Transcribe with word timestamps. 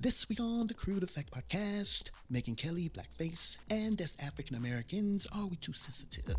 This 0.00 0.28
week 0.28 0.40
on 0.40 0.66
the 0.66 0.74
Crude 0.74 1.04
Effect 1.04 1.30
podcast, 1.30 2.10
Megyn 2.32 2.56
Kelly, 2.56 2.90
blackface, 2.90 3.58
and 3.70 4.00
as 4.00 4.16
African 4.20 4.56
Americans, 4.56 5.24
are 5.32 5.46
we 5.46 5.54
too 5.56 5.72
sensitive? 5.72 6.34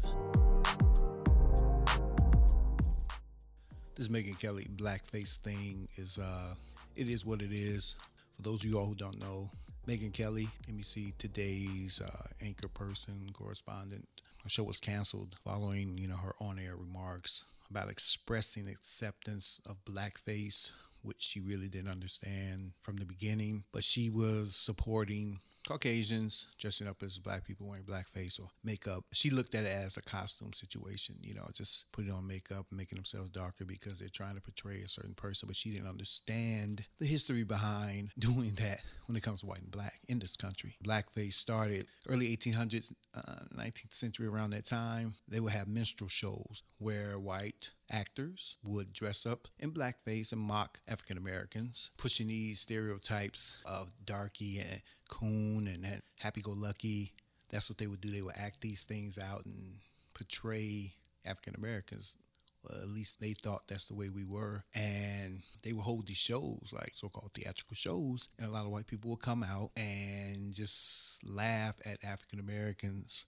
This 3.95 4.09
Megyn 4.09 4.37
Kelly 4.39 4.67
blackface 4.75 5.37
thing 5.37 5.87
is, 5.95 6.17
uh, 6.17 6.55
it 6.97 7.07
is 7.07 7.25
what 7.25 7.41
it 7.41 7.53
is. 7.53 7.95
For 8.35 8.41
those 8.41 8.65
of 8.65 8.69
you 8.69 8.75
all 8.75 8.87
who 8.87 8.95
don't 8.95 9.21
know, 9.21 9.49
Megyn 9.87 10.11
Kelly, 10.11 10.49
NBC 10.69 11.13
Today's 11.17 12.01
uh, 12.05 12.27
anchor 12.43 12.67
person, 12.67 13.29
correspondent, 13.31 14.05
her 14.43 14.49
show 14.49 14.63
was 14.63 14.79
canceled 14.79 15.37
following, 15.43 15.97
you 15.97 16.07
know, 16.07 16.17
her 16.17 16.35
on-air 16.39 16.75
remarks 16.75 17.43
about 17.69 17.89
expressing 17.89 18.67
acceptance 18.67 19.59
of 19.65 19.85
blackface 19.85 20.71
which 21.03 21.21
she 21.21 21.39
really 21.39 21.67
didn't 21.67 21.91
understand 21.91 22.73
from 22.81 22.97
the 22.97 23.05
beginning. 23.05 23.63
But 23.71 23.83
she 23.83 24.09
was 24.09 24.55
supporting 24.55 25.39
Caucasians 25.67 26.47
dressing 26.57 26.87
up 26.87 27.03
as 27.03 27.17
black 27.19 27.45
people 27.45 27.67
wearing 27.67 27.83
blackface 27.83 28.39
or 28.39 28.49
makeup. 28.63 29.05
She 29.13 29.29
looked 29.29 29.55
at 29.55 29.63
it 29.63 29.75
as 29.75 29.97
a 29.97 30.01
costume 30.01 30.53
situation, 30.53 31.15
you 31.21 31.33
know, 31.33 31.47
just 31.53 31.91
putting 31.91 32.11
on 32.11 32.27
makeup, 32.27 32.65
making 32.71 32.97
themselves 32.97 33.29
darker 33.29 33.65
because 33.65 33.99
they're 33.99 34.09
trying 34.09 34.35
to 34.35 34.41
portray 34.41 34.81
a 34.81 34.89
certain 34.89 35.13
person. 35.13 35.47
But 35.47 35.55
she 35.55 35.71
didn't 35.71 35.89
understand 35.89 36.85
the 36.99 37.05
history 37.05 37.43
behind 37.43 38.11
doing 38.19 38.51
that 38.55 38.81
when 39.05 39.15
it 39.15 39.23
comes 39.23 39.41
to 39.41 39.45
white 39.45 39.59
and 39.59 39.71
black 39.71 39.99
in 40.07 40.19
this 40.19 40.35
country. 40.35 40.75
Blackface 40.83 41.33
started 41.33 41.87
early 42.07 42.35
1800s, 42.35 42.93
uh, 43.15 43.45
19th 43.55 43.93
century, 43.93 44.27
around 44.27 44.51
that 44.51 44.65
time. 44.65 45.15
They 45.27 45.39
would 45.39 45.53
have 45.53 45.67
minstrel 45.67 46.09
shows 46.09 46.63
where 46.77 47.19
white 47.19 47.71
actors 47.91 48.57
would 48.63 48.93
dress 48.93 49.25
up 49.25 49.47
in 49.59 49.71
blackface 49.71 50.31
and 50.31 50.41
mock 50.41 50.79
African 50.87 51.17
Americans, 51.17 51.91
pushing 51.97 52.27
these 52.27 52.59
stereotypes 52.59 53.57
of 53.65 53.93
darky 54.03 54.59
and 54.59 54.81
coon 55.09 55.67
and 55.67 56.01
happy 56.19 56.41
go 56.41 56.51
lucky. 56.51 57.13
That's 57.49 57.69
what 57.69 57.77
they 57.77 57.87
would 57.87 58.01
do. 58.01 58.11
They 58.11 58.21
would 58.21 58.37
act 58.37 58.61
these 58.61 58.83
things 58.83 59.17
out 59.17 59.45
and 59.45 59.75
portray 60.13 60.93
African 61.25 61.55
Americans. 61.57 62.17
Well, 62.63 62.79
at 62.81 62.89
least 62.89 63.19
they 63.19 63.33
thought 63.33 63.67
that's 63.67 63.85
the 63.85 63.95
way 63.95 64.09
we 64.09 64.23
were. 64.23 64.63
And 64.75 65.41
they 65.63 65.73
would 65.73 65.81
hold 65.81 66.07
these 66.07 66.17
shows, 66.17 66.71
like 66.73 66.91
so 66.93 67.09
called 67.09 67.31
theatrical 67.33 67.75
shows. 67.75 68.29
And 68.37 68.47
a 68.47 68.51
lot 68.51 68.65
of 68.65 68.71
white 68.71 68.87
people 68.87 69.09
would 69.09 69.19
come 69.19 69.43
out 69.43 69.71
and 69.75 70.53
just 70.53 71.27
laugh 71.27 71.75
at 71.85 72.03
African 72.03 72.39
Americans 72.39 73.25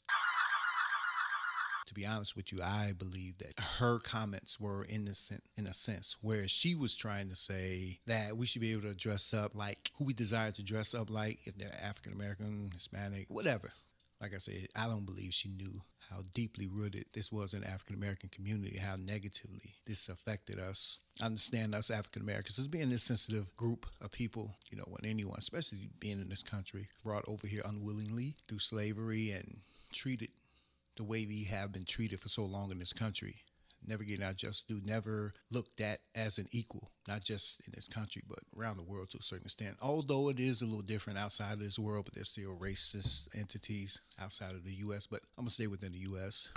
to 1.94 2.02
be 2.02 2.08
honest 2.08 2.36
with 2.36 2.52
you, 2.52 2.60
I 2.62 2.94
believe 2.98 3.38
that 3.40 3.60
her 3.78 4.00
comments 4.00 4.60
were 4.60 4.86
innocent 4.90 5.44
in 5.56 5.68
a 5.68 5.74
sense, 5.74 6.18
where 6.22 6.48
she 6.48 6.76
was 6.76 6.96
trying 6.96 7.30
to 7.30 7.36
say 7.36 8.00
that 8.08 8.36
we 8.36 8.46
should 8.46 8.62
be 8.62 8.72
able 8.72 8.90
to 8.90 8.96
dress 8.96 9.34
up 9.34 9.56
like 9.56 9.92
who 9.98 10.06
we 10.06 10.14
desire 10.14 10.52
to 10.52 10.64
dress 10.64 10.94
up 10.94 11.10
like, 11.10 11.40
if 11.46 11.58
they're 11.58 11.76
African 11.84 12.14
American, 12.14 12.72
Hispanic, 12.74 13.30
whatever. 13.30 13.72
Like 14.20 14.34
I 14.34 14.38
said, 14.38 14.68
I 14.76 14.88
don't 14.88 15.06
believe 15.06 15.34
she 15.34 15.50
knew 15.50 15.82
how 16.10 16.22
deeply 16.34 16.68
rooted 16.68 17.06
this 17.14 17.32
was 17.32 17.54
in 17.54 17.62
the 17.62 17.70
African 17.70 17.96
American 17.96 18.30
community, 18.30 18.78
how 18.78 18.96
negatively 18.96 19.76
this 19.86 20.10
affected 20.10 20.60
us. 20.60 21.00
I 21.22 21.26
understand 21.26 21.76
us 21.76 21.92
African 21.92 22.22
Americans 22.22 22.58
as 22.58 22.68
being 22.68 22.90
this 22.90 23.04
sensitive 23.04 23.56
group 23.58 23.86
of 24.02 24.12
people, 24.12 24.56
you 24.72 24.78
know, 24.78 24.86
when 24.88 25.10
anyone, 25.10 25.38
especially 25.38 25.90
being 26.00 26.22
in 26.22 26.30
this 26.30 26.44
country, 26.44 26.88
brought 27.04 27.28
over 27.28 27.48
here 27.48 27.62
unwillingly 27.66 28.36
through 28.48 28.60
slavery 28.60 29.32
and 29.32 29.58
treated 29.92 30.30
the 30.96 31.04
way 31.04 31.26
we 31.26 31.46
have 31.46 31.72
been 31.72 31.86
treated 31.86 32.20
for 32.20 32.30
so 32.30 32.46
long 32.46 32.72
in 32.72 32.80
this 32.80 32.94
country. 32.94 33.38
Never 33.86 34.06
getting 34.06 34.26
our 34.26 34.34
just 34.34 34.68
due, 34.68 34.80
never 34.82 35.34
looked 35.52 35.82
at 35.82 36.00
as 36.16 36.38
an 36.38 36.48
equal, 36.52 36.90
not 37.06 37.22
just 37.22 37.60
in 37.68 37.74
this 37.76 37.88
country, 37.90 38.24
but 38.28 38.40
around 38.58 38.78
the 38.78 38.84
world 38.84 39.10
to 39.10 39.18
a 39.18 39.22
certain 39.22 39.46
extent. 39.46 39.76
Although 39.82 40.30
it 40.30 40.40
is 40.40 40.62
a 40.62 40.66
little 40.66 40.82
different 40.82 41.20
outside 41.20 41.54
of 41.54 41.60
this 41.60 41.78
world, 41.78 42.06
but 42.06 42.14
there's 42.14 42.30
still 42.30 42.56
racist 42.56 43.28
entities 43.38 44.00
outside 44.22 44.54
of 44.54 44.64
the 44.64 44.76
U.S., 44.76 45.06
but 45.06 45.22
I'm 45.38 45.46
to 45.46 45.52
stay 45.52 45.68
within 45.68 45.92
the 45.92 46.00
U.S. 46.00 46.48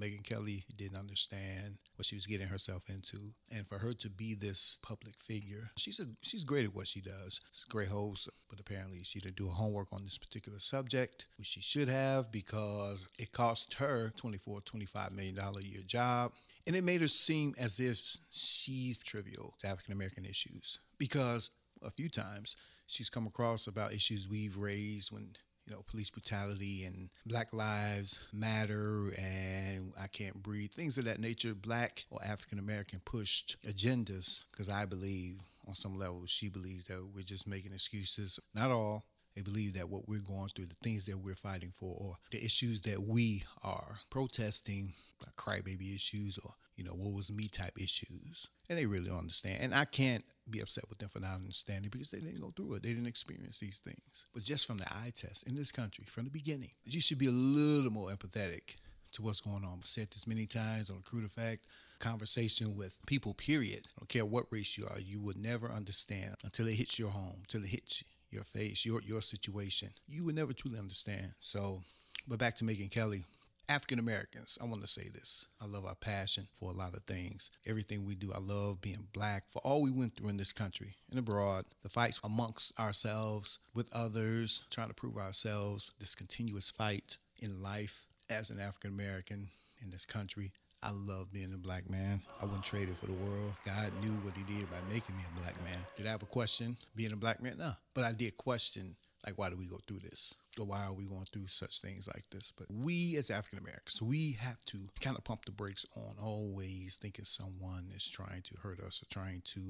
Megyn 0.00 0.24
Kelly 0.24 0.64
didn't 0.76 0.98
understand 0.98 1.78
what 1.96 2.06
she 2.06 2.14
was 2.14 2.26
getting 2.26 2.48
herself 2.48 2.88
into, 2.88 3.32
and 3.50 3.66
for 3.66 3.78
her 3.78 3.92
to 3.94 4.08
be 4.08 4.34
this 4.34 4.78
public 4.82 5.18
figure, 5.18 5.70
she's 5.76 5.98
a 5.98 6.06
she's 6.22 6.44
great 6.44 6.64
at 6.64 6.74
what 6.74 6.86
she 6.86 7.00
does. 7.00 7.40
She's 7.52 7.64
a 7.68 7.72
great 7.72 7.88
host, 7.88 8.28
but 8.48 8.60
apparently 8.60 9.02
she 9.02 9.18
didn't 9.18 9.36
do 9.36 9.46
her 9.46 9.54
homework 9.54 9.88
on 9.92 10.04
this 10.04 10.18
particular 10.18 10.58
subject, 10.60 11.26
which 11.36 11.48
she 11.48 11.60
should 11.60 11.88
have 11.88 12.30
because 12.30 13.06
it 13.18 13.32
cost 13.32 13.74
her 13.74 14.12
24, 14.16 14.60
25 14.60 15.12
million 15.12 15.34
dollar 15.34 15.60
a 15.60 15.64
year 15.64 15.82
job. 15.86 16.32
And 16.66 16.76
it 16.76 16.84
made 16.84 17.00
her 17.00 17.08
seem 17.08 17.54
as 17.58 17.80
if 17.80 17.98
she's 18.30 19.02
trivial 19.02 19.54
to 19.58 19.68
African 19.68 19.94
American 19.94 20.24
issues 20.26 20.80
because 20.98 21.50
a 21.82 21.90
few 21.90 22.08
times 22.08 22.56
she's 22.86 23.08
come 23.08 23.26
across 23.26 23.66
about 23.66 23.92
issues 23.92 24.28
we've 24.28 24.56
raised 24.56 25.10
when 25.10 25.34
you 25.68 25.74
know, 25.74 25.82
police 25.86 26.08
brutality 26.08 26.84
and 26.84 27.10
Black 27.26 27.52
Lives 27.52 28.20
Matter 28.32 29.12
and 29.18 29.92
I 30.00 30.06
Can't 30.06 30.42
Breathe, 30.42 30.70
things 30.72 30.96
of 30.96 31.04
that 31.04 31.20
nature, 31.20 31.54
Black 31.54 32.04
or 32.10 32.20
African 32.24 32.58
American 32.58 33.00
pushed 33.04 33.56
agendas, 33.66 34.44
because 34.50 34.68
I 34.68 34.86
believe 34.86 35.40
on 35.66 35.74
some 35.74 35.98
level 35.98 36.22
she 36.26 36.48
believes 36.48 36.86
that 36.86 37.06
we're 37.14 37.22
just 37.22 37.46
making 37.46 37.72
excuses. 37.72 38.40
Not 38.54 38.70
all. 38.70 39.04
They 39.36 39.42
believe 39.42 39.74
that 39.74 39.88
what 39.88 40.08
we're 40.08 40.20
going 40.20 40.48
through, 40.48 40.66
the 40.66 40.74
things 40.82 41.06
that 41.06 41.18
we're 41.18 41.36
fighting 41.36 41.72
for, 41.72 41.94
or 42.00 42.16
the 42.32 42.44
issues 42.44 42.80
that 42.82 43.02
we 43.02 43.44
are 43.62 43.98
protesting, 44.10 44.94
crybaby 45.36 45.94
issues 45.94 46.38
or 46.38 46.54
you 46.78 46.84
know, 46.84 46.92
what 46.92 47.12
was 47.12 47.32
me 47.32 47.48
type 47.48 47.76
issues. 47.76 48.46
And 48.70 48.78
they 48.78 48.86
really 48.86 49.08
don't 49.08 49.18
understand. 49.18 49.58
And 49.60 49.74
I 49.74 49.84
can't 49.84 50.24
be 50.48 50.60
upset 50.60 50.84
with 50.88 50.98
them 50.98 51.08
for 51.08 51.18
not 51.18 51.34
understanding 51.34 51.90
because 51.90 52.10
they 52.10 52.20
didn't 52.20 52.40
go 52.40 52.52
through 52.56 52.74
it. 52.74 52.84
They 52.84 52.90
didn't 52.90 53.08
experience 53.08 53.58
these 53.58 53.80
things. 53.80 54.26
But 54.32 54.44
just 54.44 54.66
from 54.66 54.78
the 54.78 54.86
eye 54.86 55.12
test 55.14 55.46
in 55.48 55.56
this 55.56 55.72
country, 55.72 56.04
from 56.08 56.24
the 56.24 56.30
beginning, 56.30 56.70
you 56.84 57.00
should 57.00 57.18
be 57.18 57.26
a 57.26 57.32
little 57.32 57.90
more 57.90 58.10
empathetic 58.10 58.76
to 59.12 59.22
what's 59.22 59.40
going 59.40 59.64
on. 59.64 59.78
I've 59.78 59.86
said 59.86 60.08
this 60.12 60.26
many 60.26 60.46
times 60.46 60.88
on 60.88 60.98
a 60.98 61.02
Crude 61.02 61.24
Effect 61.24 61.66
conversation 61.98 62.76
with 62.76 62.96
people, 63.06 63.34
period. 63.34 63.88
I 63.96 64.00
don't 64.00 64.08
care 64.08 64.24
what 64.24 64.46
race 64.50 64.78
you 64.78 64.86
are, 64.88 65.00
you 65.00 65.20
would 65.20 65.36
never 65.36 65.68
understand 65.68 66.36
until 66.44 66.68
it 66.68 66.74
hits 66.74 66.96
your 66.96 67.10
home, 67.10 67.40
until 67.40 67.64
it 67.64 67.70
hits 67.70 68.04
your 68.30 68.44
face, 68.44 68.86
your 68.86 69.00
your 69.02 69.20
situation. 69.20 69.90
You 70.06 70.24
would 70.24 70.36
never 70.36 70.52
truly 70.52 70.78
understand. 70.78 71.32
So, 71.40 71.80
but 72.28 72.38
back 72.38 72.54
to 72.56 72.64
Megyn 72.64 72.90
Kelly. 72.90 73.24
African 73.70 73.98
Americans, 73.98 74.56
I 74.62 74.64
want 74.64 74.80
to 74.80 74.86
say 74.86 75.08
this. 75.12 75.46
I 75.60 75.66
love 75.66 75.84
our 75.84 75.94
passion 75.94 76.48
for 76.54 76.70
a 76.70 76.74
lot 76.74 76.94
of 76.94 77.02
things. 77.02 77.50
Everything 77.66 78.06
we 78.06 78.14
do, 78.14 78.32
I 78.34 78.38
love 78.38 78.80
being 78.80 79.08
black 79.12 79.44
for 79.50 79.60
all 79.60 79.82
we 79.82 79.90
went 79.90 80.16
through 80.16 80.30
in 80.30 80.38
this 80.38 80.52
country 80.54 80.94
and 81.10 81.18
abroad, 81.18 81.66
the 81.82 81.90
fights 81.90 82.18
amongst 82.24 82.78
ourselves, 82.80 83.58
with 83.74 83.92
others, 83.92 84.64
trying 84.70 84.88
to 84.88 84.94
prove 84.94 85.18
ourselves, 85.18 85.92
this 86.00 86.14
continuous 86.14 86.70
fight 86.70 87.18
in 87.40 87.62
life 87.62 88.06
as 88.30 88.48
an 88.48 88.58
African 88.58 88.90
American 88.90 89.48
in 89.82 89.90
this 89.90 90.06
country. 90.06 90.52
I 90.82 90.90
love 90.90 91.30
being 91.30 91.52
a 91.52 91.58
black 91.58 91.90
man. 91.90 92.22
I 92.40 92.46
wouldn't 92.46 92.62
trade 92.62 92.88
it 92.88 92.96
for 92.96 93.06
the 93.06 93.12
world. 93.12 93.52
God 93.66 93.92
knew 94.00 94.12
what 94.22 94.34
he 94.34 94.44
did 94.44 94.70
by 94.70 94.76
making 94.88 95.16
me 95.16 95.24
a 95.36 95.40
black 95.40 95.62
man. 95.62 95.78
Did 95.96 96.06
I 96.06 96.10
have 96.10 96.22
a 96.22 96.26
question 96.26 96.76
being 96.96 97.12
a 97.12 97.16
black 97.16 97.42
man? 97.42 97.56
No. 97.58 97.72
But 97.94 98.04
I 98.04 98.12
did 98.12 98.36
question 98.36 98.94
like, 99.28 99.38
why 99.38 99.50
do 99.50 99.56
we 99.56 99.66
go 99.66 99.78
through 99.86 99.98
this? 99.98 100.34
Or 100.58 100.64
why 100.64 100.84
are 100.84 100.94
we 100.94 101.04
going 101.04 101.26
through 101.30 101.48
such 101.48 101.80
things 101.80 102.08
like 102.08 102.24
this? 102.30 102.50
But 102.56 102.66
we, 102.70 103.16
as 103.16 103.30
African 103.30 103.58
Americans, 103.58 104.00
we 104.00 104.32
have 104.40 104.64
to 104.66 104.78
kind 105.00 105.16
of 105.16 105.24
pump 105.24 105.44
the 105.44 105.52
brakes 105.52 105.84
on 105.94 106.14
always 106.20 106.96
thinking 107.00 107.26
someone 107.26 107.90
is 107.94 108.08
trying 108.08 108.42
to 108.42 108.54
hurt 108.62 108.80
us 108.80 109.02
or 109.02 109.06
trying 109.12 109.42
to, 109.46 109.60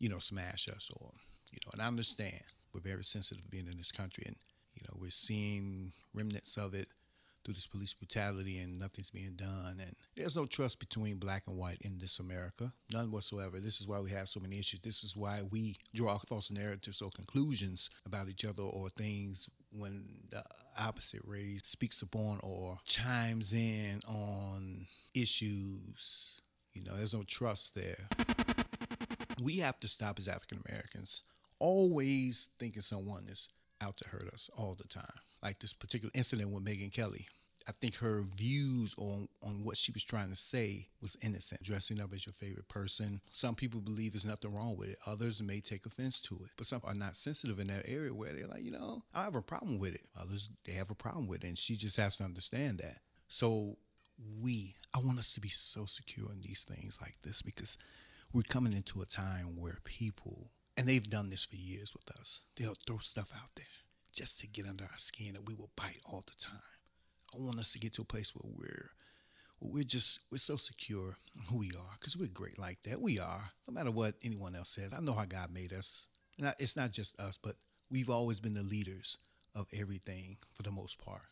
you 0.00 0.08
know, 0.08 0.18
smash 0.18 0.68
us 0.68 0.90
or, 1.00 1.12
you 1.52 1.60
know, 1.64 1.70
and 1.72 1.80
I 1.82 1.86
understand 1.86 2.42
we're 2.72 2.80
very 2.80 3.04
sensitive 3.04 3.48
being 3.50 3.68
in 3.70 3.78
this 3.78 3.92
country 3.92 4.24
and, 4.26 4.36
you 4.74 4.82
know, 4.88 4.96
we're 5.00 5.10
seeing 5.10 5.92
remnants 6.12 6.56
of 6.56 6.74
it 6.74 6.88
through 7.44 7.54
this 7.54 7.66
police 7.66 7.94
brutality 7.94 8.58
and 8.58 8.78
nothing's 8.78 9.10
being 9.10 9.34
done. 9.36 9.76
And 9.80 9.92
there's 10.16 10.36
no 10.36 10.46
trust 10.46 10.78
between 10.78 11.18
black 11.18 11.44
and 11.46 11.56
white 11.56 11.78
in 11.82 11.98
this 11.98 12.18
America, 12.18 12.72
none 12.92 13.10
whatsoever. 13.10 13.60
This 13.60 13.80
is 13.80 13.88
why 13.88 14.00
we 14.00 14.10
have 14.10 14.28
so 14.28 14.40
many 14.40 14.58
issues. 14.58 14.80
This 14.80 15.04
is 15.04 15.16
why 15.16 15.42
we 15.50 15.76
draw 15.94 16.18
false 16.18 16.50
narratives 16.50 17.02
or 17.02 17.10
conclusions 17.10 17.90
about 18.06 18.28
each 18.28 18.44
other 18.44 18.62
or 18.62 18.88
things 18.88 19.48
when 19.70 20.04
the 20.30 20.42
opposite 20.78 21.22
race 21.24 21.62
speaks 21.64 22.02
upon 22.02 22.38
or 22.42 22.78
chimes 22.84 23.52
in 23.52 24.00
on 24.08 24.86
issues. 25.14 26.40
You 26.72 26.82
know, 26.82 26.96
there's 26.96 27.14
no 27.14 27.22
trust 27.22 27.74
there. 27.74 28.08
We 29.42 29.58
have 29.58 29.78
to 29.80 29.88
stop 29.88 30.18
as 30.18 30.28
African 30.28 30.62
Americans 30.66 31.22
always 31.58 32.50
thinking 32.58 32.82
someone 32.82 33.26
is 33.28 33.48
out 33.80 33.96
to 33.98 34.08
hurt 34.08 34.28
us 34.32 34.50
all 34.56 34.74
the 34.74 34.88
time. 34.88 35.04
Like 35.42 35.60
this 35.60 35.72
particular 35.72 36.10
incident 36.14 36.50
with 36.50 36.64
Megyn 36.64 36.92
Kelly. 36.92 37.26
I 37.66 37.72
think 37.72 37.96
her 37.96 38.22
views 38.36 38.94
on, 38.98 39.28
on 39.42 39.64
what 39.64 39.76
she 39.78 39.90
was 39.92 40.04
trying 40.04 40.28
to 40.28 40.36
say 40.36 40.88
was 41.00 41.16
innocent. 41.22 41.62
Dressing 41.62 42.00
up 42.00 42.12
as 42.12 42.26
your 42.26 42.34
favorite 42.34 42.68
person. 42.68 43.22
Some 43.30 43.54
people 43.54 43.80
believe 43.80 44.12
there's 44.12 44.26
nothing 44.26 44.52
wrong 44.54 44.76
with 44.76 44.90
it. 44.90 44.98
Others 45.06 45.42
may 45.42 45.60
take 45.60 45.86
offense 45.86 46.20
to 46.22 46.34
it. 46.44 46.50
But 46.56 46.66
some 46.66 46.82
are 46.84 46.94
not 46.94 47.16
sensitive 47.16 47.58
in 47.58 47.68
that 47.68 47.88
area 47.88 48.12
where 48.12 48.32
they're 48.32 48.46
like, 48.46 48.64
you 48.64 48.70
know, 48.70 49.02
I 49.14 49.24
have 49.24 49.34
a 49.34 49.42
problem 49.42 49.78
with 49.78 49.94
it. 49.94 50.02
Others, 50.20 50.50
they 50.64 50.72
have 50.72 50.90
a 50.90 50.94
problem 50.94 51.26
with 51.26 51.42
it. 51.42 51.48
And 51.48 51.58
she 51.58 51.74
just 51.74 51.96
has 51.96 52.18
to 52.18 52.24
understand 52.24 52.78
that. 52.78 52.98
So 53.28 53.78
we, 54.42 54.76
I 54.92 54.98
want 54.98 55.18
us 55.18 55.32
to 55.34 55.40
be 55.40 55.48
so 55.48 55.86
secure 55.86 56.30
in 56.32 56.42
these 56.42 56.64
things 56.64 56.98
like 57.00 57.16
this 57.22 57.40
because 57.40 57.78
we're 58.32 58.42
coming 58.42 58.74
into 58.74 59.00
a 59.00 59.06
time 59.06 59.56
where 59.56 59.78
people, 59.84 60.50
and 60.76 60.86
they've 60.86 61.08
done 61.08 61.30
this 61.30 61.44
for 61.44 61.56
years 61.56 61.94
with 61.94 62.14
us, 62.18 62.42
they'll 62.56 62.76
throw 62.86 62.98
stuff 62.98 63.32
out 63.34 63.50
there 63.56 63.64
just 64.12 64.38
to 64.40 64.46
get 64.46 64.66
under 64.66 64.84
our 64.84 64.96
skin 64.96 65.34
and 65.34 65.48
we 65.48 65.54
will 65.54 65.70
bite 65.76 65.98
all 66.04 66.24
the 66.26 66.36
time. 66.36 66.60
I 67.34 67.40
want 67.40 67.58
us 67.58 67.72
to 67.72 67.78
get 67.78 67.92
to 67.94 68.02
a 68.02 68.06
place 68.06 68.32
where 68.34 68.52
we're 68.56 68.90
we're 69.60 69.84
just 69.84 70.20
we're 70.30 70.38
so 70.38 70.56
secure 70.56 71.16
who 71.48 71.58
we 71.58 71.68
are 71.70 71.96
because 71.98 72.16
we're 72.16 72.28
great 72.28 72.58
like 72.58 72.82
that. 72.82 73.00
We 73.00 73.18
are, 73.18 73.50
no 73.66 73.74
matter 73.74 73.90
what 73.90 74.14
anyone 74.22 74.54
else 74.54 74.70
says. 74.70 74.92
I 74.92 75.00
know 75.00 75.14
how 75.14 75.24
God 75.24 75.50
made 75.52 75.72
us. 75.72 76.06
Not, 76.38 76.56
it's 76.58 76.76
not 76.76 76.92
just 76.92 77.18
us, 77.18 77.38
but 77.40 77.56
we've 77.90 78.10
always 78.10 78.40
been 78.40 78.54
the 78.54 78.62
leaders 78.62 79.18
of 79.54 79.68
everything 79.72 80.38
for 80.52 80.62
the 80.62 80.72
most 80.72 80.98
part. 80.98 81.22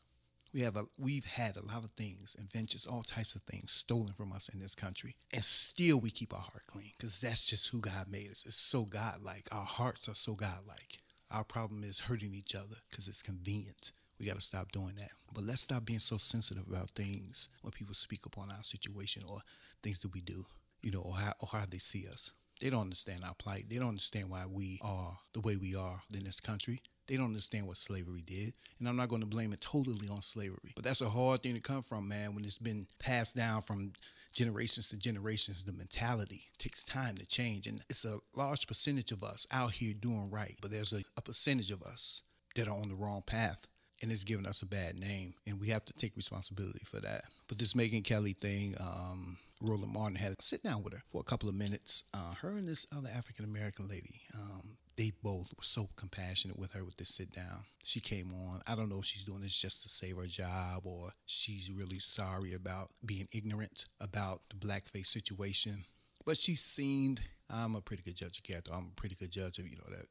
We 0.54 0.60
have 0.60 0.76
a, 0.76 0.84
we've 0.98 1.24
had 1.24 1.56
a 1.56 1.64
lot 1.64 1.82
of 1.82 1.92
things, 1.92 2.36
inventions, 2.38 2.86
all 2.86 3.02
types 3.02 3.34
of 3.34 3.42
things 3.42 3.72
stolen 3.72 4.12
from 4.12 4.32
us 4.32 4.48
in 4.52 4.60
this 4.60 4.74
country, 4.74 5.16
and 5.32 5.42
still 5.42 5.98
we 5.98 6.10
keep 6.10 6.34
our 6.34 6.40
heart 6.40 6.66
clean 6.66 6.92
because 6.96 7.20
that's 7.20 7.46
just 7.46 7.70
who 7.70 7.80
God 7.80 8.06
made 8.10 8.30
us. 8.30 8.44
It's 8.46 8.56
so 8.56 8.84
God-like. 8.84 9.48
Our 9.50 9.64
hearts 9.64 10.08
are 10.08 10.14
so 10.14 10.34
God-like. 10.34 10.98
Our 11.30 11.44
problem 11.44 11.82
is 11.82 12.00
hurting 12.00 12.34
each 12.34 12.54
other 12.54 12.76
because 12.90 13.08
it's 13.08 13.22
convenient. 13.22 13.92
We 14.18 14.26
got 14.26 14.36
to 14.36 14.40
stop 14.40 14.72
doing 14.72 14.94
that. 14.98 15.10
But 15.32 15.44
let's 15.44 15.62
stop 15.62 15.84
being 15.84 15.98
so 15.98 16.16
sensitive 16.16 16.66
about 16.68 16.90
things 16.90 17.48
when 17.62 17.72
people 17.72 17.94
speak 17.94 18.26
upon 18.26 18.50
our 18.50 18.62
situation 18.62 19.22
or 19.26 19.40
things 19.82 20.00
that 20.00 20.14
we 20.14 20.20
do, 20.20 20.44
you 20.82 20.90
know, 20.90 21.00
or 21.00 21.16
how, 21.16 21.32
or 21.40 21.48
how 21.52 21.64
they 21.68 21.78
see 21.78 22.06
us. 22.08 22.32
They 22.60 22.70
don't 22.70 22.82
understand 22.82 23.24
our 23.24 23.34
plight. 23.34 23.64
They 23.68 23.78
don't 23.78 23.88
understand 23.88 24.30
why 24.30 24.44
we 24.46 24.78
are 24.82 25.18
the 25.32 25.40
way 25.40 25.56
we 25.56 25.74
are 25.74 26.02
in 26.14 26.22
this 26.22 26.38
country. 26.38 26.82
They 27.08 27.16
don't 27.16 27.26
understand 27.26 27.66
what 27.66 27.76
slavery 27.76 28.22
did. 28.24 28.54
And 28.78 28.88
I'm 28.88 28.96
not 28.96 29.08
going 29.08 29.22
to 29.22 29.26
blame 29.26 29.52
it 29.52 29.60
totally 29.60 30.08
on 30.08 30.22
slavery. 30.22 30.72
But 30.76 30.84
that's 30.84 31.00
a 31.00 31.08
hard 31.08 31.42
thing 31.42 31.54
to 31.54 31.60
come 31.60 31.82
from, 31.82 32.06
man, 32.06 32.34
when 32.34 32.44
it's 32.44 32.58
been 32.58 32.86
passed 33.00 33.34
down 33.34 33.62
from 33.62 33.92
generations 34.32 34.88
to 34.90 34.96
generations. 34.96 35.64
The 35.64 35.72
mentality 35.72 36.44
takes 36.58 36.84
time 36.84 37.16
to 37.16 37.26
change. 37.26 37.66
And 37.66 37.82
it's 37.90 38.04
a 38.04 38.20
large 38.36 38.68
percentage 38.68 39.10
of 39.10 39.24
us 39.24 39.46
out 39.50 39.72
here 39.72 39.94
doing 39.94 40.30
right. 40.30 40.56
But 40.62 40.70
there's 40.70 40.92
a, 40.92 41.02
a 41.16 41.22
percentage 41.22 41.72
of 41.72 41.82
us 41.82 42.22
that 42.54 42.68
are 42.68 42.76
on 42.76 42.88
the 42.88 42.94
wrong 42.94 43.22
path 43.26 43.66
and 44.02 44.10
it's 44.10 44.24
given 44.24 44.46
us 44.46 44.62
a 44.62 44.66
bad 44.66 44.98
name, 44.98 45.34
and 45.46 45.60
we 45.60 45.68
have 45.68 45.84
to 45.84 45.92
take 45.92 46.16
responsibility 46.16 46.82
for 46.84 47.00
that. 47.00 47.22
But 47.48 47.58
this 47.58 47.72
Megyn 47.74 48.04
Kelly 48.04 48.32
thing, 48.32 48.74
um, 48.80 49.36
Roland 49.62 49.92
Martin 49.92 50.16
had 50.16 50.36
to 50.36 50.44
sit 50.44 50.62
down 50.62 50.82
with 50.82 50.92
her 50.92 51.02
for 51.06 51.20
a 51.20 51.24
couple 51.24 51.48
of 51.48 51.54
minutes. 51.54 52.04
Uh, 52.12 52.34
her 52.40 52.50
and 52.50 52.68
this 52.68 52.84
other 52.96 53.08
African 53.14 53.44
American 53.44 53.88
lady, 53.88 54.22
um, 54.34 54.76
they 54.96 55.12
both 55.22 55.52
were 55.56 55.62
so 55.62 55.88
compassionate 55.96 56.58
with 56.58 56.72
her 56.72 56.84
with 56.84 56.96
this 56.96 57.14
sit 57.14 57.32
down. 57.32 57.62
She 57.84 58.00
came 58.00 58.32
on. 58.50 58.60
I 58.66 58.74
don't 58.74 58.88
know 58.88 58.98
if 58.98 59.04
she's 59.04 59.24
doing 59.24 59.40
this 59.40 59.56
just 59.56 59.82
to 59.82 59.88
save 59.88 60.16
her 60.16 60.26
job 60.26 60.82
or 60.84 61.12
she's 61.24 61.70
really 61.70 61.98
sorry 61.98 62.52
about 62.54 62.90
being 63.06 63.28
ignorant 63.32 63.86
about 64.00 64.42
the 64.50 64.56
blackface 64.56 65.06
situation. 65.06 65.84
But 66.26 66.36
she 66.36 66.54
seemed. 66.54 67.20
I'm 67.48 67.74
a 67.74 67.80
pretty 67.80 68.02
good 68.02 68.16
judge 68.16 68.38
of 68.38 68.44
character. 68.44 68.72
I'm 68.74 68.92
a 68.92 69.00
pretty 69.00 69.14
good 69.14 69.30
judge 69.30 69.58
of 69.58 69.66
you 69.66 69.76
know 69.76 69.96
that 69.96 70.06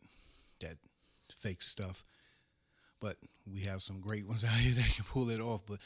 that 0.62 0.78
fake 1.36 1.62
stuff 1.62 2.06
but 3.02 3.18
we 3.52 3.62
have 3.62 3.82
some 3.82 4.00
great 4.00 4.26
ones 4.26 4.44
out 4.46 4.52
here 4.52 4.74
that 4.74 4.96
can 4.96 5.04
pull 5.04 5.30
it 5.30 5.42
off. 5.42 5.64
But 5.66 5.80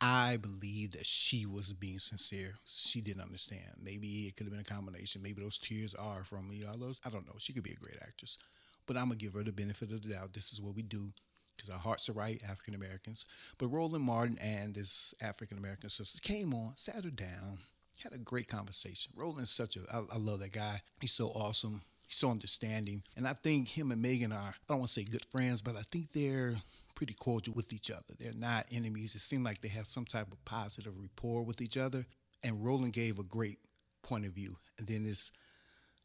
I 0.00 0.36
believe 0.36 0.92
that 0.92 1.06
she 1.06 1.46
was 1.46 1.72
being 1.72 1.98
sincere. 1.98 2.54
She 2.66 3.00
didn't 3.00 3.22
understand. 3.22 3.72
Maybe 3.82 4.26
it 4.28 4.36
could 4.36 4.44
have 4.44 4.52
been 4.52 4.60
a 4.60 4.64
combination. 4.64 5.22
Maybe 5.22 5.42
those 5.42 5.58
tears 5.58 5.94
are 5.94 6.22
from 6.22 6.48
you 6.52 6.66
know, 6.66 6.92
I 7.04 7.10
don't 7.10 7.26
know. 7.26 7.34
She 7.38 7.52
could 7.52 7.64
be 7.64 7.72
a 7.72 7.82
great 7.84 7.98
actress, 8.02 8.38
but 8.86 8.96
I'm 8.96 9.06
gonna 9.06 9.16
give 9.16 9.32
her 9.32 9.42
the 9.42 9.52
benefit 9.52 9.90
of 9.90 10.02
the 10.02 10.10
doubt. 10.10 10.34
This 10.34 10.52
is 10.52 10.60
what 10.60 10.76
we 10.76 10.82
do 10.82 11.12
because 11.56 11.70
our 11.70 11.78
hearts 11.78 12.08
are 12.10 12.12
right, 12.12 12.40
African 12.48 12.74
Americans. 12.74 13.24
But 13.56 13.68
Roland 13.68 14.04
Martin 14.04 14.38
and 14.40 14.74
this 14.74 15.14
African 15.22 15.56
American 15.56 15.88
sister 15.88 16.18
came 16.20 16.52
on, 16.52 16.72
sat 16.76 17.04
her 17.04 17.10
down, 17.10 17.58
had 18.02 18.12
a 18.12 18.18
great 18.18 18.48
conversation. 18.48 19.12
Roland's 19.16 19.50
such 19.50 19.76
a, 19.76 19.80
I, 19.92 20.02
I 20.12 20.18
love 20.18 20.40
that 20.40 20.52
guy. 20.52 20.82
He's 21.00 21.12
so 21.12 21.28
awesome. 21.28 21.80
So 22.16 22.30
understanding. 22.30 23.02
And 23.14 23.28
I 23.28 23.34
think 23.34 23.68
him 23.68 23.92
and 23.92 24.02
Megyn 24.02 24.32
are, 24.32 24.54
I 24.54 24.54
don't 24.68 24.78
want 24.78 24.88
to 24.88 24.94
say 24.94 25.04
good 25.04 25.26
friends, 25.26 25.60
but 25.60 25.76
I 25.76 25.82
think 25.92 26.12
they're 26.12 26.54
pretty 26.94 27.12
cordial 27.12 27.52
with 27.54 27.74
each 27.74 27.90
other. 27.90 28.14
They're 28.18 28.32
not 28.34 28.64
enemies. 28.72 29.14
It 29.14 29.18
seemed 29.18 29.44
like 29.44 29.60
they 29.60 29.68
have 29.68 29.86
some 29.86 30.06
type 30.06 30.32
of 30.32 30.42
positive 30.46 30.94
rapport 30.98 31.42
with 31.42 31.60
each 31.60 31.76
other. 31.76 32.06
And 32.42 32.64
Roland 32.64 32.94
gave 32.94 33.18
a 33.18 33.22
great 33.22 33.58
point 34.02 34.24
of 34.24 34.32
view. 34.32 34.56
And 34.78 34.86
then 34.86 35.04
his 35.04 35.30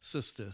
sister 0.02 0.52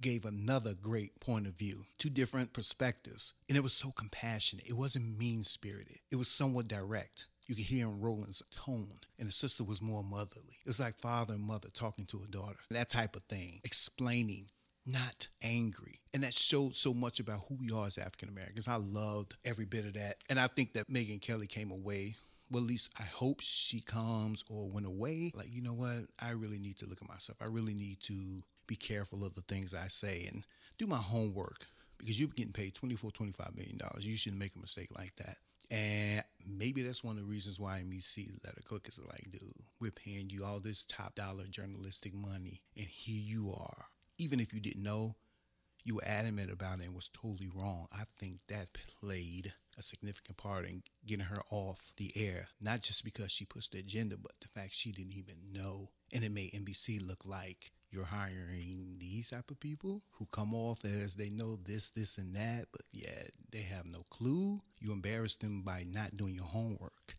gave 0.00 0.24
another 0.24 0.74
great 0.80 1.18
point 1.18 1.48
of 1.48 1.54
view, 1.54 1.82
two 1.98 2.10
different 2.10 2.52
perspectives. 2.52 3.32
And 3.48 3.58
it 3.58 3.64
was 3.64 3.72
so 3.72 3.90
compassionate. 3.90 4.68
It 4.68 4.76
wasn't 4.76 5.18
mean 5.18 5.42
spirited, 5.42 5.98
it 6.12 6.16
was 6.16 6.28
somewhat 6.28 6.68
direct. 6.68 7.26
You 7.46 7.54
could 7.54 7.64
hear 7.64 7.86
in 7.86 8.00
Roland's 8.00 8.42
tone, 8.50 8.98
and 9.18 9.28
the 9.28 9.32
sister 9.32 9.62
was 9.64 9.80
more 9.80 10.02
motherly. 10.02 10.58
It 10.64 10.66
was 10.66 10.80
like 10.80 10.98
father 10.98 11.34
and 11.34 11.42
mother 11.42 11.68
talking 11.72 12.06
to 12.06 12.22
a 12.24 12.30
daughter, 12.30 12.58
that 12.70 12.88
type 12.88 13.14
of 13.16 13.22
thing, 13.22 13.60
explaining, 13.64 14.46
not 14.84 15.28
angry. 15.42 16.00
And 16.12 16.22
that 16.22 16.34
showed 16.34 16.74
so 16.74 16.92
much 16.92 17.20
about 17.20 17.44
who 17.48 17.56
we 17.56 17.70
are 17.70 17.86
as 17.86 17.98
African 17.98 18.28
Americans. 18.28 18.68
I 18.68 18.76
loved 18.76 19.36
every 19.44 19.64
bit 19.64 19.86
of 19.86 19.94
that. 19.94 20.16
And 20.28 20.40
I 20.40 20.48
think 20.48 20.72
that 20.74 20.88
Megyn 20.88 21.20
Kelly 21.20 21.46
came 21.46 21.70
away 21.70 22.16
well, 22.50 22.62
at 22.62 22.68
least 22.68 22.92
I 22.98 23.02
hope 23.02 23.40
she 23.40 23.80
comes 23.80 24.44
or 24.48 24.68
went 24.68 24.86
away. 24.86 25.32
Like, 25.34 25.48
you 25.50 25.62
know 25.62 25.72
what? 25.72 26.06
I 26.20 26.30
really 26.30 26.58
need 26.58 26.76
to 26.78 26.86
look 26.86 27.02
at 27.02 27.08
myself. 27.08 27.38
I 27.40 27.46
really 27.46 27.74
need 27.74 28.00
to 28.02 28.42
be 28.66 28.76
careful 28.76 29.24
of 29.24 29.34
the 29.34 29.42
things 29.42 29.74
I 29.74 29.88
say 29.88 30.28
and 30.32 30.44
do 30.78 30.86
my 30.86 30.96
homework 30.96 31.66
because 31.98 32.18
you're 32.20 32.28
getting 32.28 32.52
paid 32.52 32.74
$24, 32.74 33.12
25 33.12 33.56
million 33.56 33.76
dollars. 33.78 34.06
You 34.06 34.16
shouldn't 34.16 34.40
make 34.40 34.54
a 34.54 34.60
mistake 34.60 34.90
like 34.96 35.14
that. 35.16 35.36
And 35.70 36.22
maybe 36.46 36.82
that's 36.82 37.04
one 37.04 37.16
of 37.16 37.22
the 37.22 37.30
reasons 37.30 37.58
why 37.60 37.80
NBC 37.80 38.38
let 38.44 38.54
her 38.54 38.62
cook 38.64 38.88
is 38.88 38.98
like, 38.98 39.30
dude, 39.30 39.52
we're 39.80 39.90
paying 39.90 40.30
you 40.30 40.44
all 40.44 40.60
this 40.60 40.84
top 40.84 41.14
dollar 41.14 41.44
journalistic 41.48 42.14
money, 42.14 42.62
and 42.76 42.86
here 42.86 43.20
you 43.20 43.52
are. 43.52 43.86
Even 44.18 44.40
if 44.40 44.52
you 44.54 44.60
didn't 44.60 44.82
know, 44.82 45.16
you 45.84 45.94
were 45.94 46.04
adamant 46.04 46.50
about 46.50 46.80
it 46.80 46.86
and 46.86 46.94
was 46.94 47.08
totally 47.08 47.48
wrong. 47.54 47.86
I 47.92 48.04
think 48.18 48.40
that 48.48 48.70
played 49.00 49.52
a 49.78 49.82
significant 49.82 50.36
part 50.36 50.64
in 50.64 50.82
getting 51.06 51.26
her 51.26 51.42
off 51.50 51.92
the 51.96 52.10
air, 52.16 52.48
not 52.60 52.82
just 52.82 53.04
because 53.04 53.30
she 53.30 53.44
pushed 53.44 53.72
the 53.72 53.78
agenda, 53.78 54.16
but 54.16 54.32
the 54.40 54.48
fact 54.48 54.72
she 54.72 54.90
didn't 54.90 55.12
even 55.12 55.36
know. 55.52 55.90
And 56.12 56.24
it 56.24 56.32
made 56.32 56.52
NBC 56.52 57.06
look 57.06 57.24
like 57.24 57.70
you're 57.96 58.04
hiring 58.04 58.96
these 58.98 59.30
type 59.30 59.50
of 59.50 59.58
people 59.58 60.02
who 60.18 60.26
come 60.26 60.54
off 60.54 60.84
as 60.84 61.14
they 61.14 61.30
know 61.30 61.56
this, 61.56 61.88
this, 61.90 62.18
and 62.18 62.34
that, 62.34 62.66
but 62.70 62.82
yet 62.92 63.30
they 63.50 63.62
have 63.62 63.86
no 63.86 64.04
clue. 64.10 64.60
You 64.78 64.92
embarrass 64.92 65.34
them 65.36 65.62
by 65.62 65.84
not 65.90 66.14
doing 66.14 66.34
your 66.34 66.44
homework. 66.44 67.14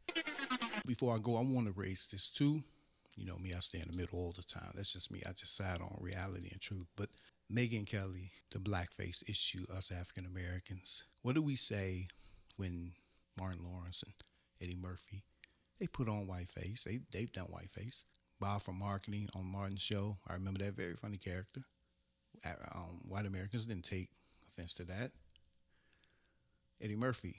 Before 0.86 1.16
I 1.16 1.18
go, 1.18 1.36
I 1.36 1.42
want 1.42 1.66
to 1.66 1.74
raise 1.76 2.08
this 2.12 2.30
too. 2.30 2.62
You 3.16 3.26
know 3.26 3.38
me, 3.40 3.56
I 3.56 3.60
stay 3.60 3.80
in 3.80 3.90
the 3.90 3.98
middle 3.98 4.20
all 4.20 4.36
the 4.38 4.44
time. 4.44 4.72
That's 4.76 4.94
just 4.94 5.12
me. 5.12 5.24
I 5.28 5.32
just 5.32 5.58
side 5.58 5.82
on 5.82 5.98
reality 6.00 6.50
and 6.52 6.62
truth. 6.62 6.86
But 6.96 7.10
Megyn 7.52 7.90
Kelly, 7.90 8.30
the 8.52 8.60
blackface 8.60 9.28
issue, 9.28 9.66
us 9.76 9.92
African 9.92 10.28
Americans. 10.28 11.06
What 11.24 11.34
do 11.34 11.42
we 11.42 11.56
say 11.56 12.08
when 12.58 12.92
Martin 13.40 13.66
Lawrence 13.66 14.04
and 14.04 14.14
Eddie 14.62 14.80
Murphy 14.80 15.24
they 15.80 15.88
put 15.88 16.08
on 16.08 16.28
whiteface? 16.28 16.84
They 16.84 17.00
they've 17.12 17.32
done 17.32 17.46
whiteface. 17.46 18.06
Bob 18.40 18.62
from 18.62 18.80
marketing 18.80 19.30
on 19.36 19.46
Martin's 19.46 19.82
show. 19.82 20.18
I 20.28 20.34
remember 20.34 20.60
that 20.60 20.76
very 20.76 20.94
funny 20.94 21.18
character. 21.18 21.62
Um, 22.46 23.02
white 23.08 23.26
Americans 23.26 23.66
didn't 23.66 23.86
take 23.86 24.10
offense 24.48 24.74
to 24.76 24.84
that. 24.86 25.12
Eddie 26.82 26.96
Murphy, 26.96 27.38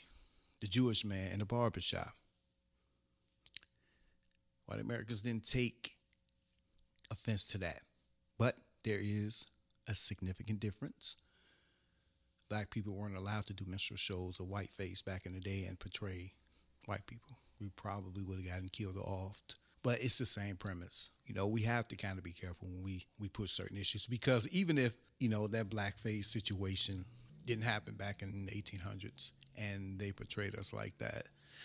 the 0.60 0.66
Jewish 0.66 1.04
man 1.04 1.32
in 1.32 1.38
the 1.38 1.44
barber 1.44 1.80
shop. 1.80 2.14
White 4.66 4.80
Americans 4.80 5.20
didn't 5.22 5.48
take 5.48 5.92
offense 7.10 7.46
to 7.48 7.58
that. 7.58 7.80
But 8.38 8.56
there 8.84 8.98
is 9.00 9.46
a 9.88 9.94
significant 9.94 10.60
difference. 10.60 11.16
Black 12.48 12.70
people 12.70 12.94
weren't 12.94 13.16
allowed 13.16 13.46
to 13.46 13.54
do 13.54 13.64
minstrel 13.66 13.96
shows 13.96 14.40
of 14.40 14.46
whiteface 14.46 15.02
back 15.02 15.26
in 15.26 15.34
the 15.34 15.40
day 15.40 15.64
and 15.68 15.78
portray 15.78 16.32
white 16.86 17.06
people. 17.06 17.38
We 17.60 17.70
probably 17.70 18.22
would 18.22 18.38
have 18.38 18.46
gotten 18.46 18.68
killed 18.68 18.96
off 18.96 19.42
but 19.82 19.98
it's 20.00 20.18
the 20.18 20.26
same 20.26 20.56
premise. 20.56 21.10
You 21.24 21.34
know, 21.34 21.46
we 21.46 21.62
have 21.62 21.88
to 21.88 21.96
kind 21.96 22.18
of 22.18 22.24
be 22.24 22.32
careful 22.32 22.68
when 22.68 22.82
we 22.82 23.06
we 23.18 23.28
push 23.28 23.50
certain 23.50 23.76
issues 23.76 24.06
because 24.06 24.48
even 24.48 24.78
if 24.78 24.96
you 25.20 25.28
know 25.28 25.46
that 25.48 25.68
blackface 25.68 26.26
situation 26.26 27.04
didn't 27.46 27.64
happen 27.64 27.94
back 27.94 28.22
in 28.22 28.46
the 28.46 28.52
1800s 28.52 29.32
and 29.56 29.98
they 29.98 30.12
portrayed 30.12 30.54
us 30.54 30.72
like 30.72 30.98
that, 30.98 31.24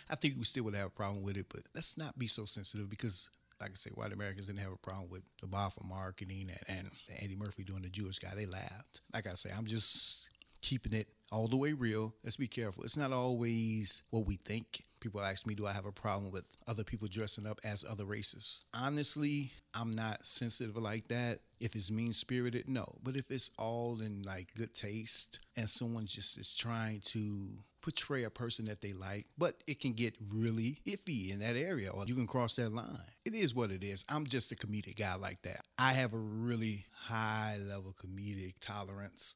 I 0.10 0.16
think 0.16 0.36
we 0.38 0.46
still 0.46 0.64
would 0.66 0.76
have 0.76 0.88
a 0.88 0.92
problem 0.92 1.24
with 1.24 1.38
it. 1.38 1.48
But 1.50 1.64
let's 1.76 1.98
not 1.98 2.18
be 2.18 2.28
so 2.28 2.46
sensitive 2.46 2.90
because, 2.90 3.30
like 3.62 3.72
I 3.72 3.76
say, 3.76 3.92
white 3.92 4.14
Americans 4.14 4.48
didn't 4.48 4.60
have 4.60 4.72
a 4.72 4.78
problem 4.78 5.10
with 5.10 5.24
the 5.42 5.48
for 5.48 5.84
marketing 5.86 6.50
and, 6.68 6.78
and 6.78 6.92
Eddie 7.22 7.36
Murphy 7.36 7.64
doing 7.64 7.82
the 7.84 7.90
Jewish 7.90 8.20
guy. 8.20 8.32
They 8.36 8.46
laughed. 8.46 9.02
Like 9.14 9.28
I 9.28 9.36
say, 9.36 9.52
I'm 9.56 9.66
just 9.66 10.30
keeping 10.62 10.94
it 10.94 11.08
all 11.32 11.48
the 11.48 11.58
way 11.58 11.74
real. 11.74 12.16
Let's 12.24 12.38
be 12.38 12.48
careful. 12.48 12.84
It's 12.84 12.98
not 12.98 13.12
always 13.12 14.04
what 14.10 14.26
we 14.26 14.38
think 14.38 14.84
people 15.04 15.22
ask 15.22 15.46
me, 15.46 15.54
do 15.54 15.68
I 15.68 15.74
have 15.74 15.86
a 15.86 15.92
problem 15.92 16.32
with 16.32 16.46
other 16.68 16.84
people 16.84 17.08
dressing 17.08 17.46
up 17.46 17.60
as 17.64 17.86
other 17.88 18.06
races? 18.06 18.62
Honestly, 18.74 19.52
I'm 19.74 19.92
not 19.92 20.26
sensitive 20.26 20.78
like 20.78 21.10
that. 21.10 21.40
If 21.60 21.76
it's 21.76 21.92
mean 21.92 22.14
spirited, 22.14 22.68
no. 22.68 22.96
But 23.04 23.16
if 23.16 23.30
it's 23.30 23.52
all 23.60 24.02
in 24.02 24.24
like 24.24 24.54
good 24.56 24.74
taste 24.74 25.40
and 25.56 25.70
someone 25.70 26.06
just 26.06 26.38
is 26.38 26.56
trying 26.56 27.02
to 27.06 27.50
portray 27.82 28.24
a 28.24 28.30
person 28.30 28.66
that 28.66 28.82
they 28.82 28.94
like, 28.94 29.26
but 29.38 29.62
it 29.68 29.80
can 29.80 29.92
get 29.92 30.16
really 30.30 30.80
iffy 30.88 31.32
in 31.32 31.40
that 31.40 31.58
area 31.58 31.92
or 31.92 32.06
you 32.06 32.16
can 32.16 32.26
cross 32.26 32.56
that 32.56 32.74
line. 32.74 32.98
It 33.26 33.34
is 33.34 33.54
what 33.54 33.72
it 33.72 33.84
is. 33.84 34.06
I'm 34.10 34.26
just 34.26 34.52
a 34.54 34.56
comedic 34.56 34.98
guy 34.98 35.16
like 35.16 35.42
that. 35.42 35.62
I 35.78 35.92
have 35.92 36.14
a 36.14 36.18
really 36.18 36.86
high 36.94 37.58
level 37.68 37.94
comedic 37.94 38.56
tolerance. 38.62 39.36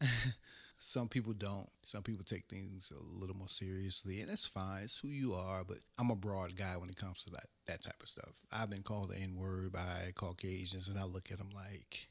Some 0.78 1.08
people 1.08 1.32
don't. 1.32 1.68
Some 1.82 2.02
people 2.02 2.24
take 2.24 2.46
things 2.46 2.92
a 2.94 3.18
little 3.18 3.36
more 3.36 3.48
seriously, 3.48 4.20
and 4.20 4.28
that's 4.28 4.46
fine. 4.46 4.84
It's 4.84 4.98
who 4.98 5.08
you 5.08 5.32
are, 5.32 5.64
but 5.64 5.78
I'm 5.98 6.10
a 6.10 6.16
broad 6.16 6.54
guy 6.54 6.76
when 6.76 6.90
it 6.90 6.96
comes 6.96 7.24
to 7.24 7.30
that 7.30 7.46
that 7.66 7.82
type 7.82 8.02
of 8.02 8.08
stuff. 8.08 8.40
I've 8.52 8.70
been 8.70 8.82
called 8.82 9.10
the 9.10 9.18
N 9.18 9.36
word 9.36 9.72
by 9.72 10.12
Caucasians, 10.14 10.88
and 10.88 10.98
I 10.98 11.04
look 11.04 11.30
at 11.30 11.38
them 11.38 11.50
like 11.54 12.08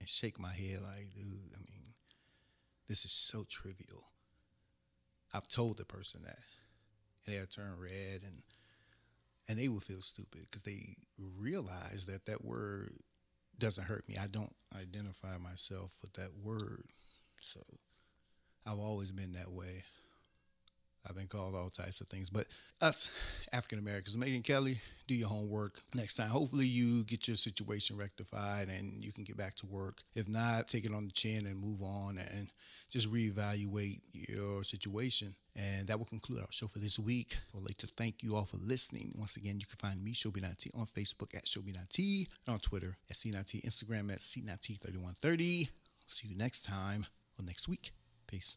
and 0.00 0.08
shake 0.08 0.40
my 0.40 0.52
head 0.52 0.80
like, 0.82 1.12
dude, 1.14 1.52
I 1.54 1.58
mean, 1.58 1.94
this 2.88 3.04
is 3.04 3.12
so 3.12 3.44
trivial. 3.48 4.04
I've 5.34 5.46
told 5.46 5.76
the 5.76 5.84
person 5.84 6.22
that, 6.24 6.38
and 7.26 7.34
they'll 7.34 7.46
turn 7.46 7.78
red 7.78 8.22
and 8.22 8.42
and 9.48 9.58
they 9.58 9.68
will 9.68 9.80
feel 9.80 10.00
stupid 10.00 10.42
because 10.42 10.62
they 10.62 10.94
realize 11.18 12.06
that 12.06 12.24
that 12.26 12.44
word 12.44 12.92
doesn't 13.58 13.84
hurt 13.84 14.08
me. 14.08 14.16
I 14.20 14.26
don't 14.26 14.54
identify 14.74 15.36
myself 15.38 15.96
with 16.02 16.14
that 16.14 16.30
word, 16.42 16.84
so 17.40 17.60
I've 18.66 18.78
always 18.78 19.12
been 19.12 19.32
that 19.32 19.50
way. 19.50 19.84
I've 21.08 21.16
been 21.16 21.28
called 21.28 21.54
all 21.54 21.70
types 21.70 22.00
of 22.00 22.08
things, 22.08 22.28
but 22.28 22.46
us 22.80 23.10
African 23.52 23.78
Americans, 23.78 24.16
Megyn 24.16 24.44
Kelly, 24.44 24.80
do 25.06 25.14
your 25.14 25.28
homework 25.28 25.80
next 25.94 26.16
time. 26.16 26.28
Hopefully, 26.28 26.66
you 26.66 27.04
get 27.04 27.26
your 27.26 27.36
situation 27.36 27.96
rectified 27.96 28.68
and 28.68 29.04
you 29.04 29.12
can 29.12 29.24
get 29.24 29.36
back 29.36 29.54
to 29.56 29.66
work. 29.66 30.02
If 30.14 30.28
not, 30.28 30.68
take 30.68 30.84
it 30.84 30.92
on 30.92 31.06
the 31.06 31.12
chin 31.12 31.46
and 31.46 31.58
move 31.58 31.82
on 31.82 32.18
and 32.18 32.48
just 32.90 33.10
reevaluate 33.10 34.00
your 34.12 34.62
situation. 34.62 35.34
And 35.56 35.88
that 35.88 35.98
will 35.98 36.06
conclude 36.06 36.40
our 36.40 36.46
show 36.50 36.66
for 36.66 36.78
this 36.78 36.98
week. 36.98 37.38
I 37.52 37.56
would 37.56 37.66
like 37.66 37.78
to 37.78 37.86
thank 37.86 38.22
you 38.22 38.36
all 38.36 38.44
for 38.44 38.58
listening. 38.58 39.12
Once 39.16 39.36
again, 39.36 39.58
you 39.58 39.66
can 39.66 39.78
find 39.78 40.02
me, 40.02 40.12
Chobi9T, 40.12 40.78
on 40.78 40.86
Facebook 40.86 41.34
at 41.34 41.46
Chobi9T, 41.46 42.26
and 42.46 42.54
on 42.54 42.60
Twitter 42.60 42.96
at 43.08 43.16
C9T, 43.16 43.64
Instagram 43.64 44.12
at 44.12 44.18
C9T3130. 44.18 45.68
See 46.06 46.28
you 46.28 46.36
next 46.36 46.64
time 46.64 47.06
or 47.38 47.44
next 47.44 47.68
week. 47.68 47.92
Peace. 48.30 48.56